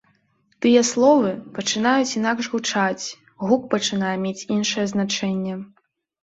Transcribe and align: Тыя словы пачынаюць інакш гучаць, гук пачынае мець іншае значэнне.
Тыя 0.65 0.81
словы 0.91 1.33
пачынаюць 1.57 2.15
інакш 2.19 2.45
гучаць, 2.53 3.05
гук 3.47 3.69
пачынае 3.75 4.15
мець 4.25 4.47
іншае 4.57 4.85
значэнне. 4.95 5.55